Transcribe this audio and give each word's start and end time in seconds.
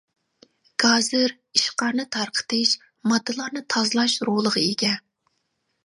گازىر 0.83 1.33
ئىشقارنى 1.59 2.07
تارقىتىش، 2.17 2.73
ماددىلارنى 3.13 3.65
تازىلاش 3.75 4.21
رولىغا 4.31 4.69
ئىگە. 4.69 4.95